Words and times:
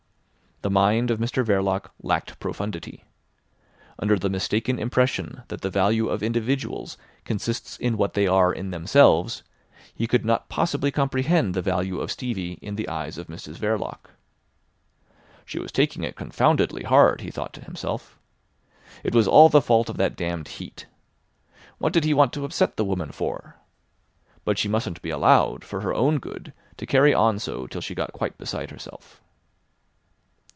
The 0.63 0.69
mind 0.69 1.09
of 1.09 1.17
Mr 1.17 1.43
Verloc 1.43 1.89
lacked 2.03 2.39
profundity. 2.39 3.03
Under 3.97 4.19
the 4.19 4.29
mistaken 4.29 4.77
impression 4.77 5.41
that 5.47 5.61
the 5.61 5.71
value 5.71 6.07
of 6.07 6.21
individuals 6.21 6.99
consists 7.25 7.79
in 7.79 7.97
what 7.97 8.13
they 8.13 8.27
are 8.27 8.53
in 8.53 8.69
themselves, 8.69 9.41
he 9.95 10.05
could 10.05 10.23
not 10.23 10.49
possibly 10.49 10.91
comprehend 10.91 11.55
the 11.55 11.63
value 11.63 11.99
of 11.99 12.11
Stevie 12.11 12.59
in 12.61 12.75
the 12.75 12.87
eyes 12.87 13.17
of 13.17 13.25
Mrs 13.25 13.55
Verloc. 13.55 14.11
She 15.45 15.57
was 15.57 15.71
taking 15.71 16.03
it 16.03 16.15
confoundedly 16.15 16.83
hard, 16.83 17.21
he 17.21 17.31
thought 17.31 17.53
to 17.53 17.65
himself. 17.65 18.19
It 19.03 19.15
was 19.15 19.27
all 19.27 19.49
the 19.49 19.63
fault 19.63 19.89
of 19.89 19.97
that 19.97 20.15
damned 20.15 20.47
Heat. 20.47 20.85
What 21.79 21.91
did 21.91 22.03
he 22.03 22.13
want 22.13 22.33
to 22.33 22.45
upset 22.45 22.77
the 22.77 22.85
woman 22.85 23.11
for? 23.11 23.55
But 24.45 24.59
she 24.59 24.67
mustn't 24.67 25.01
be 25.01 25.09
allowed, 25.09 25.63
for 25.65 25.81
her 25.81 25.95
own 25.95 26.19
good, 26.19 26.53
to 26.77 26.85
carry 26.85 27.15
on 27.15 27.39
so 27.39 27.65
till 27.65 27.81
she 27.81 27.95
got 27.95 28.13
quite 28.13 28.37
beside 28.37 28.69
herself. 28.69 29.23